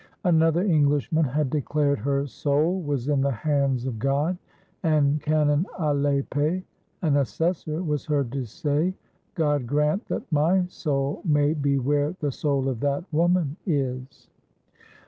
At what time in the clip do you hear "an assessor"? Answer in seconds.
7.03-7.83